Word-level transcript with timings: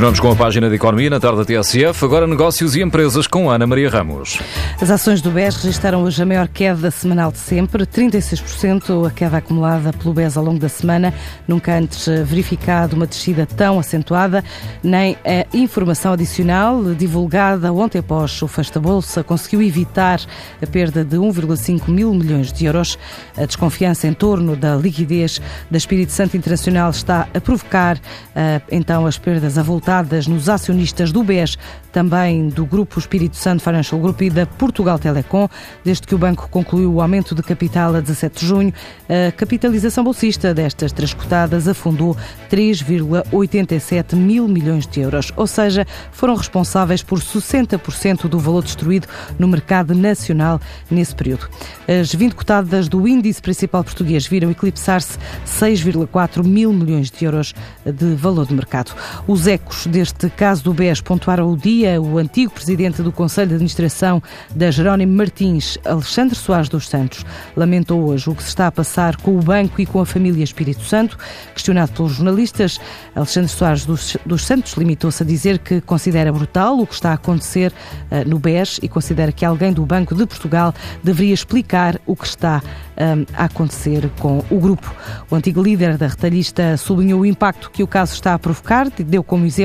Continuamos 0.00 0.20
com 0.20 0.32
a 0.32 0.36
página 0.36 0.70
de 0.70 0.76
Economia 0.76 1.10
na 1.10 1.20
tarde 1.20 1.36
da 1.36 1.44
TSF. 1.44 2.06
Agora 2.06 2.26
negócios 2.26 2.74
e 2.74 2.80
empresas 2.80 3.26
com 3.26 3.50
Ana 3.50 3.66
Maria 3.66 3.90
Ramos. 3.90 4.38
As 4.80 4.90
ações 4.90 5.20
do 5.20 5.30
BES 5.30 5.56
registaram 5.56 6.02
hoje 6.02 6.22
a 6.22 6.24
maior 6.24 6.48
queda 6.48 6.90
semanal 6.90 7.30
de 7.30 7.36
sempre, 7.36 7.84
36% 7.84 9.06
a 9.06 9.10
queda 9.10 9.36
acumulada 9.36 9.92
pelo 9.92 10.14
BES 10.14 10.38
ao 10.38 10.44
longo 10.44 10.58
da 10.58 10.70
semana. 10.70 11.12
Nunca 11.46 11.76
antes 11.76 12.06
verificado 12.24 12.96
uma 12.96 13.06
descida 13.06 13.44
tão 13.44 13.78
acentuada, 13.78 14.42
nem 14.82 15.18
a 15.22 15.54
informação 15.54 16.14
adicional 16.14 16.82
divulgada 16.94 17.70
ontem 17.70 17.98
após 17.98 18.40
o 18.40 18.48
da 18.72 18.80
Bolsa 18.80 19.22
conseguiu 19.22 19.60
evitar 19.60 20.18
a 20.62 20.66
perda 20.66 21.04
de 21.04 21.18
1,5 21.18 21.90
mil 21.90 22.14
milhões 22.14 22.50
de 22.50 22.64
euros. 22.64 22.98
A 23.36 23.44
desconfiança 23.44 24.08
em 24.08 24.14
torno 24.14 24.56
da 24.56 24.76
liquidez 24.76 25.42
da 25.70 25.76
Espírito 25.76 26.12
Santo 26.12 26.38
Internacional 26.38 26.88
está 26.88 27.28
a 27.34 27.40
provocar 27.40 28.00
eh, 28.34 28.62
então 28.72 29.04
as 29.04 29.18
perdas 29.18 29.58
a 29.58 29.62
voltar 29.62 29.89
nos 30.28 30.48
acionistas 30.48 31.10
do 31.10 31.24
BES, 31.24 31.58
também 31.90 32.48
do 32.48 32.64
Grupo 32.64 33.00
Espírito 33.00 33.36
Santo 33.36 33.60
Financial 33.60 34.00
Group 34.00 34.22
e 34.22 34.30
da 34.30 34.46
Portugal 34.46 35.00
Telecom, 35.00 35.48
desde 35.84 36.06
que 36.06 36.14
o 36.14 36.18
banco 36.18 36.48
concluiu 36.48 36.94
o 36.94 37.02
aumento 37.02 37.34
de 37.34 37.42
capital 37.42 37.96
a 37.96 38.00
17 38.00 38.38
de 38.38 38.46
junho. 38.46 38.72
A 39.08 39.32
capitalização 39.32 40.04
bolsista 40.04 40.54
destas 40.54 40.92
três 40.92 41.12
cotadas 41.12 41.66
afundou 41.66 42.16
3,87 42.48 44.14
mil 44.14 44.46
milhões 44.46 44.86
de 44.86 45.00
euros, 45.00 45.32
ou 45.34 45.48
seja, 45.48 45.84
foram 46.12 46.36
responsáveis 46.36 47.02
por 47.02 47.18
60% 47.18 48.28
do 48.28 48.38
valor 48.38 48.62
destruído 48.62 49.08
no 49.40 49.48
mercado 49.48 49.92
nacional 49.92 50.60
nesse 50.88 51.16
período. 51.16 51.48
As 51.88 52.14
20 52.14 52.34
cotadas 52.34 52.88
do 52.88 53.08
índice 53.08 53.42
principal 53.42 53.82
português 53.82 54.24
viram 54.24 54.52
eclipsar-se 54.52 55.18
6,4 55.44 56.44
mil 56.44 56.72
milhões 56.72 57.10
de 57.10 57.24
euros 57.24 57.52
de 57.84 58.14
valor 58.14 58.46
de 58.46 58.54
mercado. 58.54 58.94
Os 59.26 59.48
ecos 59.48 59.69
deste 59.86 60.28
caso 60.28 60.64
do 60.64 60.74
BES 60.74 61.00
pontuaram 61.00 61.50
o 61.50 61.56
dia 61.56 62.00
o 62.00 62.18
antigo 62.18 62.52
presidente 62.52 63.02
do 63.02 63.12
Conselho 63.12 63.48
de 63.48 63.54
Administração 63.54 64.22
da 64.54 64.70
Jerónimo 64.70 65.14
Martins, 65.14 65.78
Alexandre 65.84 66.34
Soares 66.34 66.68
dos 66.68 66.88
Santos, 66.88 67.24
lamentou 67.56 68.04
hoje 68.04 68.28
o 68.28 68.34
que 68.34 68.42
se 68.42 68.48
está 68.48 68.66
a 68.66 68.72
passar 68.72 69.16
com 69.16 69.38
o 69.38 69.40
banco 69.40 69.80
e 69.80 69.86
com 69.86 70.00
a 70.00 70.06
família 70.06 70.42
Espírito 70.42 70.82
Santo. 70.82 71.16
Questionado 71.54 71.92
pelos 71.92 72.12
jornalistas, 72.12 72.80
Alexandre 73.14 73.48
Soares 73.48 73.86
dos, 73.86 74.16
dos 74.26 74.44
Santos 74.44 74.74
limitou-se 74.74 75.22
a 75.22 75.26
dizer 75.26 75.58
que 75.60 75.80
considera 75.80 76.32
brutal 76.32 76.78
o 76.78 76.86
que 76.86 76.94
está 76.94 77.12
a 77.12 77.14
acontecer 77.14 77.72
uh, 77.72 78.28
no 78.28 78.38
BES 78.38 78.80
e 78.82 78.88
considera 78.88 79.32
que 79.32 79.44
alguém 79.44 79.72
do 79.72 79.86
Banco 79.86 80.14
de 80.14 80.26
Portugal 80.26 80.74
deveria 81.02 81.32
explicar 81.32 82.00
o 82.06 82.16
que 82.16 82.26
está 82.26 82.60
um, 82.98 83.24
a 83.34 83.44
acontecer 83.44 84.10
com 84.18 84.44
o 84.50 84.58
grupo. 84.58 84.94
O 85.30 85.36
antigo 85.36 85.62
líder 85.62 85.96
da 85.96 86.08
retalhista 86.08 86.76
sublinhou 86.76 87.20
o 87.20 87.26
impacto 87.26 87.70
que 87.70 87.82
o 87.82 87.86
caso 87.86 88.14
está 88.14 88.34
a 88.34 88.38
provocar, 88.38 88.90
deu 88.90 89.22
como 89.22 89.46
exemplo 89.46 89.59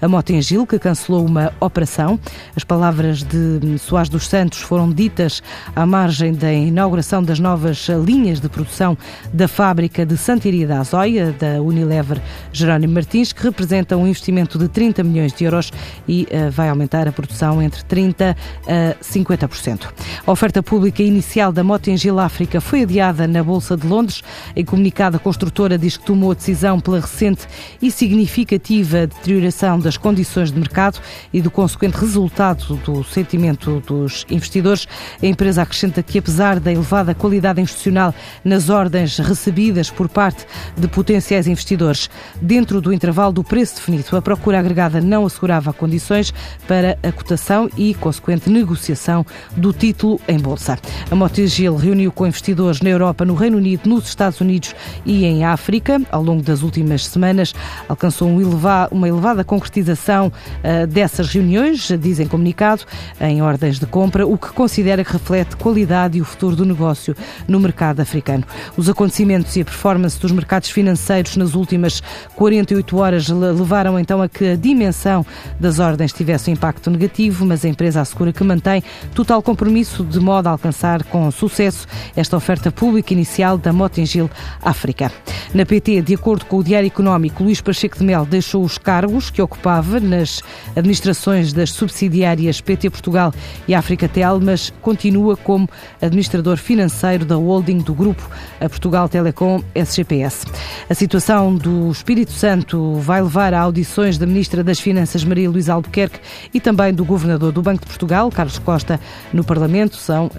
a 0.00 0.08
Motengil, 0.08 0.66
que 0.66 0.78
cancelou 0.78 1.24
uma 1.24 1.52
operação. 1.60 2.18
As 2.54 2.64
palavras 2.64 3.22
de 3.22 3.78
Soares 3.78 4.08
dos 4.08 4.26
Santos 4.26 4.60
foram 4.60 4.90
ditas 4.90 5.42
à 5.74 5.86
margem 5.86 6.34
da 6.34 6.52
inauguração 6.52 7.22
das 7.22 7.38
novas 7.38 7.88
linhas 7.88 8.40
de 8.40 8.48
produção 8.48 8.96
da 9.32 9.46
fábrica 9.46 10.04
de 10.04 10.16
Santiria 10.16 10.66
da 10.66 10.80
Azóia, 10.80 11.34
da 11.38 11.62
Unilever 11.62 12.20
Jerónimo 12.52 12.94
Martins, 12.94 13.32
que 13.32 13.42
representa 13.42 13.96
um 13.96 14.06
investimento 14.06 14.58
de 14.58 14.68
30 14.68 15.02
milhões 15.04 15.32
de 15.32 15.44
euros 15.44 15.72
e 16.08 16.26
uh, 16.30 16.50
vai 16.50 16.68
aumentar 16.68 17.06
a 17.06 17.12
produção 17.12 17.62
entre 17.62 17.82
30% 17.82 18.36
a 18.66 18.96
50%. 19.02 19.86
A 20.26 20.32
oferta 20.32 20.62
pública 20.62 21.02
inicial 21.02 21.52
da 21.52 21.62
Motengil 21.62 22.18
África 22.18 22.60
foi 22.60 22.82
adiada 22.82 23.26
na 23.26 23.42
Bolsa 23.42 23.76
de 23.76 23.86
Londres. 23.86 24.22
Em 24.54 24.64
comunicado, 24.64 25.16
a 25.16 25.20
construtora 25.20 25.78
diz 25.78 25.96
que 25.96 26.04
tomou 26.04 26.32
a 26.32 26.34
decisão 26.34 26.80
pela 26.80 27.00
recente 27.00 27.46
e 27.80 27.90
significativa 27.90 29.06
deterioração 29.06 29.35
das 29.82 29.96
condições 29.96 30.50
de 30.50 30.58
mercado 30.58 31.00
e 31.32 31.40
do 31.40 31.50
consequente 31.50 31.96
resultado 31.96 32.76
do 32.84 33.04
sentimento 33.04 33.80
dos 33.86 34.26
investidores. 34.30 34.86
A 35.22 35.26
empresa 35.26 35.62
acrescenta 35.62 36.02
que, 36.02 36.18
apesar 36.18 36.60
da 36.60 36.72
elevada 36.72 37.14
qualidade 37.14 37.60
institucional 37.60 38.14
nas 38.44 38.68
ordens 38.68 39.18
recebidas 39.18 39.90
por 39.90 40.08
parte 40.08 40.46
de 40.76 40.88
potenciais 40.88 41.46
investidores, 41.46 42.08
dentro 42.40 42.80
do 42.80 42.92
intervalo 42.92 43.32
do 43.32 43.44
preço 43.44 43.76
definido, 43.76 44.16
a 44.16 44.22
procura 44.22 44.58
agregada 44.58 45.00
não 45.00 45.26
assegurava 45.26 45.72
condições 45.72 46.32
para 46.66 46.98
a 47.02 47.12
cotação 47.12 47.68
e 47.76 47.94
consequente 47.94 48.50
negociação 48.50 49.24
do 49.56 49.72
título 49.72 50.20
em 50.28 50.38
bolsa. 50.38 50.78
A 51.10 51.14
Motogil 51.14 51.76
reuniu 51.76 52.12
com 52.12 52.26
investidores 52.26 52.80
na 52.80 52.90
Europa, 52.90 53.24
no 53.24 53.34
Reino 53.34 53.58
Unido, 53.58 53.88
nos 53.88 54.08
Estados 54.08 54.40
Unidos 54.40 54.74
e 55.04 55.24
em 55.24 55.44
África. 55.44 56.00
Ao 56.10 56.22
longo 56.22 56.42
das 56.42 56.62
últimas 56.62 57.06
semanas, 57.06 57.54
alcançou 57.88 58.28
um 58.28 58.40
elevado, 58.40 58.94
uma 59.26 59.32
elevada 59.32 59.44
concretização 59.44 60.28
uh, 60.28 60.86
dessas 60.86 61.28
reuniões, 61.28 61.90
dizem 61.98 62.28
comunicado, 62.28 62.84
em 63.20 63.42
ordens 63.42 63.78
de 63.78 63.86
compra, 63.86 64.26
o 64.26 64.38
que 64.38 64.50
considera 64.52 65.04
que 65.04 65.12
reflete 65.12 65.56
qualidade 65.56 66.18
e 66.18 66.20
o 66.20 66.24
futuro 66.24 66.54
do 66.54 66.64
negócio 66.64 67.16
no 67.48 67.58
mercado 67.58 68.00
africano. 68.00 68.44
Os 68.76 68.88
acontecimentos 68.88 69.56
e 69.56 69.62
a 69.62 69.64
performance 69.64 70.20
dos 70.20 70.30
mercados 70.30 70.70
financeiros 70.70 71.36
nas 71.36 71.54
últimas 71.54 72.02
48 72.36 72.96
horas 72.96 73.28
levaram 73.28 73.98
então 73.98 74.22
a 74.22 74.28
que 74.28 74.52
a 74.52 74.56
dimensão 74.56 75.26
das 75.58 75.78
ordens 75.78 76.12
tivesse 76.12 76.50
um 76.50 76.52
impacto 76.52 76.90
negativo, 76.90 77.44
mas 77.44 77.64
a 77.64 77.68
empresa 77.68 78.00
assegura 78.00 78.32
que 78.32 78.44
mantém 78.44 78.82
total 79.14 79.42
compromisso 79.42 80.04
de 80.04 80.20
modo 80.20 80.46
a 80.46 80.50
alcançar 80.50 81.02
com 81.04 81.28
sucesso 81.30 81.86
esta 82.14 82.36
oferta 82.36 82.70
pública 82.70 83.12
inicial 83.12 83.58
da 83.58 83.72
Motengil 83.72 84.30
África. 84.62 85.10
Na 85.52 85.64
PT, 85.64 86.02
de 86.02 86.14
acordo 86.14 86.44
com 86.44 86.58
o 86.58 86.64
Diário 86.64 86.86
Económico, 86.86 87.42
Luís 87.42 87.60
Pacheco 87.60 87.98
de 87.98 88.04
Mel 88.04 88.26
deixou 88.26 88.62
os 88.62 88.78
cargos 88.78 89.15
que 89.30 89.40
ocupava 89.40 89.98
nas 89.98 90.42
administrações 90.74 91.52
das 91.52 91.70
subsidiárias 91.70 92.60
PT 92.60 92.90
Portugal 92.90 93.32
e 93.66 93.74
África 93.74 94.08
Tel, 94.08 94.40
mas 94.40 94.72
continua 94.82 95.36
como 95.36 95.68
administrador 96.00 96.56
financeiro 96.56 97.24
da 97.24 97.36
holding 97.36 97.78
do 97.78 97.94
grupo 97.94 98.28
a 98.60 98.68
Portugal 98.68 99.08
Telecom 99.08 99.62
SGPS. 99.74 100.46
A 100.88 100.94
situação 100.94 101.54
do 101.54 101.90
Espírito 101.90 102.32
Santo 102.32 102.94
vai 102.96 103.22
levar 103.22 103.54
a 103.54 103.60
audições 103.60 104.18
da 104.18 104.26
Ministra 104.26 104.62
das 104.62 104.78
Finanças 104.78 105.24
Maria 105.24 105.50
Luísa 105.50 105.72
Albuquerque 105.72 106.20
e 106.52 106.60
também 106.60 106.92
do 106.92 107.04
Governador 107.04 107.52
do 107.52 107.62
Banco 107.62 107.80
de 107.80 107.86
Portugal, 107.86 108.30
Carlos 108.30 108.58
Costa, 108.58 109.00
no 109.32 109.42
Parlamento. 109.42 109.96
São 109.96 110.26
uh, 110.26 110.30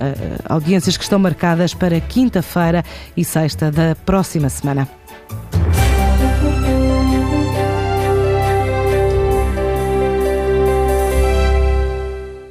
audiências 0.46 0.98
que 0.98 1.04
estão 1.04 1.20
marcadas 1.20 1.74
para 1.74 2.00
quinta-feira 2.00 2.84
e 3.16 3.24
sexta 3.24 3.72
da 3.72 3.96
próxima 4.06 4.50
semana. 4.50 4.88